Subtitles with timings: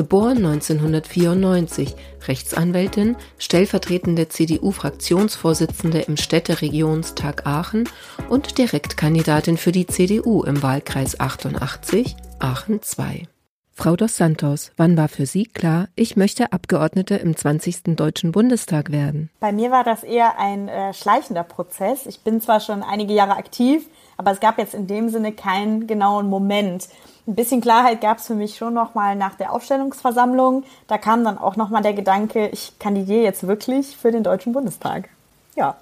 [0.00, 1.94] geboren 1994,
[2.26, 7.86] Rechtsanwältin, stellvertretende CDU-Fraktionsvorsitzende im Städteregionstag Aachen
[8.30, 13.28] und Direktkandidatin für die CDU im Wahlkreis 88, Aachen II.
[13.72, 17.96] Frau dos Santos, wann war für Sie klar, ich möchte Abgeordnete im 20.
[17.96, 19.28] Deutschen Bundestag werden?
[19.38, 22.06] Bei mir war das eher ein äh, schleichender Prozess.
[22.06, 23.86] Ich bin zwar schon einige Jahre aktiv,
[24.16, 26.88] aber es gab jetzt in dem Sinne keinen genauen Moment.
[27.30, 30.64] Ein bisschen Klarheit gab es für mich schon noch mal nach der Aufstellungsversammlung.
[30.88, 34.52] Da kam dann auch noch mal der Gedanke, ich kandidiere jetzt wirklich für den Deutschen
[34.52, 35.08] Bundestag.
[35.54, 35.76] Ja.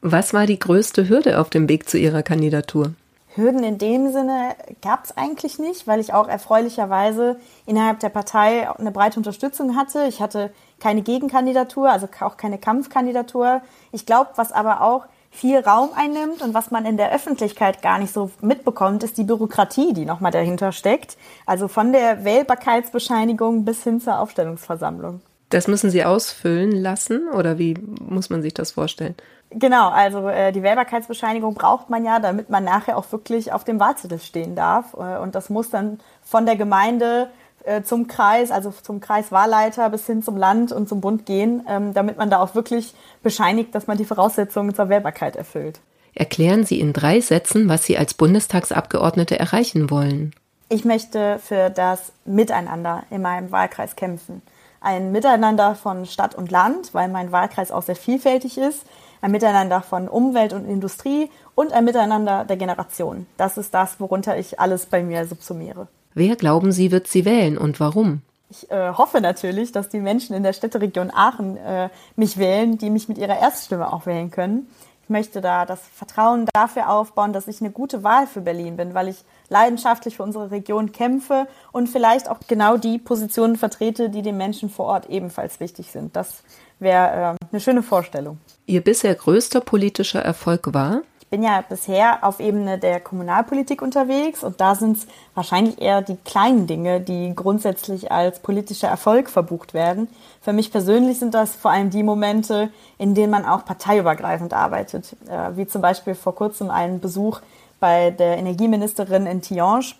[0.00, 2.94] Was war die größte Hürde auf dem Weg zu Ihrer Kandidatur?
[3.34, 8.70] Hürden in dem Sinne gab es eigentlich nicht, weil ich auch erfreulicherweise innerhalb der Partei
[8.70, 10.06] eine breite Unterstützung hatte.
[10.08, 13.60] Ich hatte keine Gegenkandidatur, also auch keine Kampfkandidatur.
[13.92, 15.04] Ich glaube, was aber auch
[15.34, 19.24] viel Raum einnimmt und was man in der Öffentlichkeit gar nicht so mitbekommt, ist die
[19.24, 21.16] Bürokratie, die nochmal dahinter steckt.
[21.44, 25.20] Also von der Wählbarkeitsbescheinigung bis hin zur Aufstellungsversammlung.
[25.50, 29.14] Das müssen Sie ausfüllen lassen oder wie muss man sich das vorstellen?
[29.50, 33.78] Genau, also äh, die Wählbarkeitsbescheinigung braucht man ja, damit man nachher auch wirklich auf dem
[33.78, 34.94] Wahlzettel stehen darf.
[34.94, 37.28] Äh, und das muss dann von der Gemeinde
[37.64, 41.94] äh, zum Kreis, also zum Kreiswahlleiter bis hin zum Land und zum Bund gehen, ähm,
[41.94, 45.80] damit man da auch wirklich bescheinigt, dass man die Voraussetzungen zur Wählbarkeit erfüllt.
[46.14, 50.34] Erklären Sie in drei Sätzen, was Sie als Bundestagsabgeordnete erreichen wollen.
[50.68, 54.42] Ich möchte für das Miteinander in meinem Wahlkreis kämpfen.
[54.80, 58.84] Ein Miteinander von Stadt und Land, weil mein Wahlkreis auch sehr vielfältig ist.
[59.22, 63.26] Ein Miteinander von Umwelt und Industrie und ein Miteinander der Generationen.
[63.38, 65.88] Das ist das, worunter ich alles bei mir subsumiere.
[66.14, 68.22] Wer glauben Sie, wird sie wählen und warum?
[68.48, 72.90] Ich äh, hoffe natürlich, dass die Menschen in der Städteregion Aachen äh, mich wählen, die
[72.90, 74.68] mich mit ihrer Erststimme auch wählen können.
[75.02, 78.94] Ich möchte da das Vertrauen dafür aufbauen, dass ich eine gute Wahl für Berlin bin,
[78.94, 84.22] weil ich leidenschaftlich für unsere Region kämpfe und vielleicht auch genau die Positionen vertrete, die
[84.22, 86.16] den Menschen vor Ort ebenfalls wichtig sind.
[86.16, 86.42] Das
[86.78, 88.38] wäre äh, eine schöne Vorstellung.
[88.66, 91.02] Ihr bisher größter politischer Erfolg war?
[91.30, 96.16] Bin ja bisher auf Ebene der Kommunalpolitik unterwegs und da sind es wahrscheinlich eher die
[96.16, 100.08] kleinen Dinge, die grundsätzlich als politischer Erfolg verbucht werden.
[100.40, 105.16] Für mich persönlich sind das vor allem die Momente, in denen man auch parteiübergreifend arbeitet,
[105.28, 107.40] äh, wie zum Beispiel vor kurzem einen Besuch
[107.80, 109.94] bei der Energieministerin in Tihange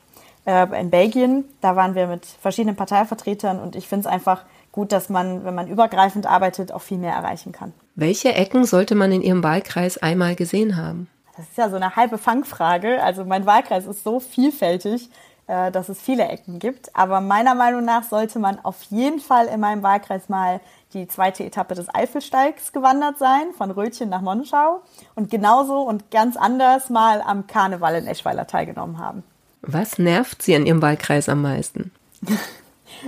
[0.47, 1.45] äh, in Belgien.
[1.61, 5.55] Da waren wir mit verschiedenen Parteivertretern und ich finde es einfach gut, dass man, wenn
[5.55, 7.73] man übergreifend arbeitet, auch viel mehr erreichen kann.
[7.95, 11.09] Welche Ecken sollte man in Ihrem Wahlkreis einmal gesehen haben?
[11.37, 13.03] Das ist ja so eine halbe Fangfrage.
[13.03, 15.11] Also mein Wahlkreis ist so vielfältig,
[15.47, 16.95] äh, dass es viele Ecken gibt.
[16.95, 20.61] Aber meiner Meinung nach sollte man auf jeden Fall in meinem Wahlkreis mal
[20.93, 24.83] die zweite Etappe des Eifelsteigs gewandert sein, von Rötchen nach Monschau.
[25.17, 29.25] Und genauso und ganz anders mal am Karneval in Eschweiler teilgenommen haben.
[29.63, 31.91] Was nervt Sie an Ihrem Wahlkreis am meisten?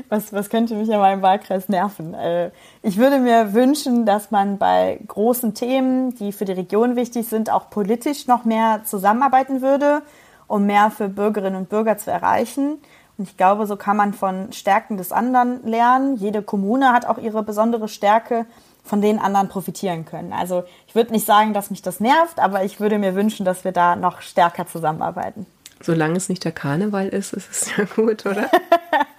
[0.09, 2.15] was, was könnte mich in meinem Wahlkreis nerven?
[2.15, 2.51] Äh,
[2.83, 7.51] ich würde mir wünschen, dass man bei großen Themen, die für die Region wichtig sind,
[7.51, 10.03] auch politisch noch mehr zusammenarbeiten würde,
[10.47, 12.79] um mehr für Bürgerinnen und Bürger zu erreichen.
[13.19, 16.17] Und ich glaube, so kann man von Stärken des anderen lernen.
[16.17, 18.47] Jede Kommune hat auch ihre besondere Stärke,
[18.85, 20.33] von denen anderen profitieren können.
[20.33, 23.65] Also ich würde nicht sagen, dass mich das nervt, aber ich würde mir wünschen, dass
[23.65, 25.47] wir da noch stärker zusammenarbeiten.
[25.81, 28.49] Solange es nicht der Karneval ist, ist es ja gut, oder?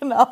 [0.00, 0.26] genau.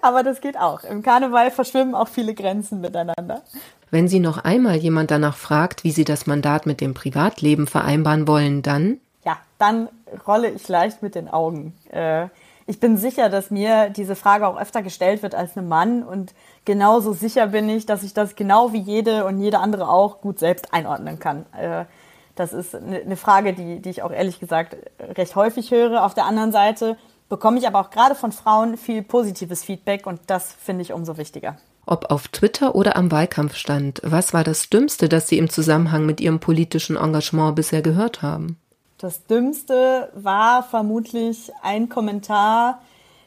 [0.00, 0.82] Aber das geht auch.
[0.84, 3.42] Im Karneval verschwimmen auch viele Grenzen miteinander.
[3.90, 8.26] Wenn Sie noch einmal jemand danach fragt, wie Sie das Mandat mit dem Privatleben vereinbaren
[8.28, 8.98] wollen, dann?
[9.24, 9.88] Ja, dann
[10.26, 11.74] rolle ich leicht mit den Augen.
[11.90, 12.28] Äh,
[12.66, 16.34] ich bin sicher, dass mir diese Frage auch öfter gestellt wird als einem Mann und
[16.66, 20.38] genauso sicher bin ich, dass ich das genau wie jede und jede andere auch gut
[20.38, 21.46] selbst einordnen kann.
[21.58, 21.86] Äh,
[22.34, 26.04] das ist eine Frage, die, die ich auch ehrlich gesagt recht häufig höre.
[26.04, 26.96] Auf der anderen Seite
[27.28, 31.16] bekomme ich aber auch gerade von Frauen viel positives Feedback und das finde ich umso
[31.16, 31.56] wichtiger.
[31.86, 36.20] Ob auf Twitter oder am Wahlkampfstand, was war das Dümmste, das Sie im Zusammenhang mit
[36.20, 38.58] Ihrem politischen Engagement bisher gehört haben?
[38.98, 42.80] Das Dümmste war vermutlich ein Kommentar,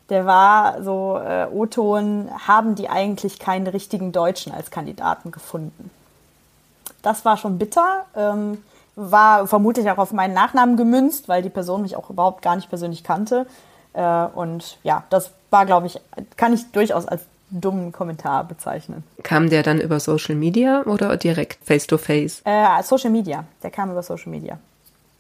[0.10, 5.90] der war so, äh, O-Ton, haben die eigentlich keinen richtigen Deutschen als Kandidaten gefunden.
[7.02, 8.62] Das war schon bitter, ähm,
[8.98, 12.70] war vermutlich auch auf meinen Nachnamen gemünzt, weil die Person mich auch überhaupt gar nicht
[12.70, 13.48] persönlich kannte.
[13.94, 16.00] Äh, und ja, das war, glaube ich,
[16.38, 19.04] kann ich durchaus als dummen Kommentar bezeichnen.
[19.24, 22.44] Kam der dann über Social Media oder direkt face-to-face?
[22.46, 22.80] -face?
[22.80, 23.44] Äh, Social Media.
[23.62, 24.58] Der kam über Social Media.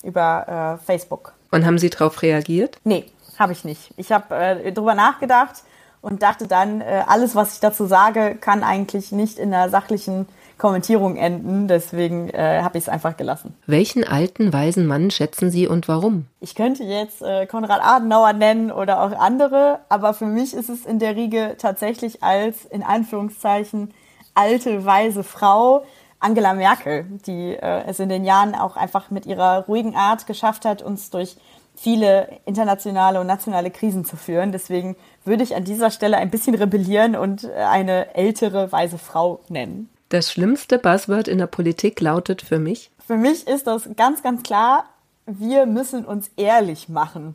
[0.03, 1.33] Über äh, Facebook.
[1.51, 2.77] Und haben Sie darauf reagiert?
[2.85, 3.06] Nee,
[3.38, 3.94] habe ich nicht.
[3.97, 5.63] Ich habe äh, drüber nachgedacht
[6.01, 10.27] und dachte dann, äh, alles, was ich dazu sage, kann eigentlich nicht in einer sachlichen
[10.62, 11.68] Kommentierung enden.
[11.68, 13.56] Deswegen äh, habe ich es einfach gelassen.
[13.66, 16.28] Welchen alten, weisen Mann schätzen Sie und warum?
[16.40, 20.86] Ich könnte jetzt äh, Konrad Adenauer nennen oder auch andere, aber für mich ist es
[20.86, 23.92] in der Riege tatsächlich als, in Anführungszeichen,
[24.36, 25.84] alte, weise Frau,
[26.19, 30.66] Angela Merkel, die äh, es in den Jahren auch einfach mit ihrer ruhigen Art geschafft
[30.66, 31.38] hat, uns durch
[31.75, 34.52] viele internationale und nationale Krisen zu führen.
[34.52, 39.40] Deswegen würde ich an dieser Stelle ein bisschen rebellieren und äh, eine ältere, weise Frau
[39.50, 39.90] nennen.
[40.12, 42.92] Das schlimmste Buzzword in der Politik lautet für mich?
[43.08, 44.84] Für mich ist das ganz, ganz klar,
[45.25, 47.34] wir müssen uns ehrlich machen.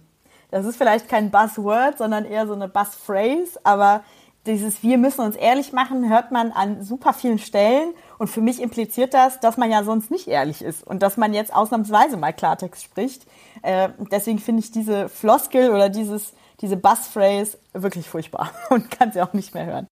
[0.51, 4.05] Das ist vielleicht kein Buzzword, sondern eher so eine Buzzphrase, aber
[4.45, 8.61] dieses Wir müssen uns ehrlich machen hört man an super vielen Stellen und für mich
[8.61, 12.35] impliziert das, dass man ja sonst nicht ehrlich ist und dass man jetzt ausnahmsweise mal
[12.35, 13.27] Klartext spricht.
[13.63, 19.23] Äh, deswegen finde ich diese Floskel oder dieses, diese Bussphrase wirklich furchtbar und kann sie
[19.23, 19.89] auch nicht mehr hören.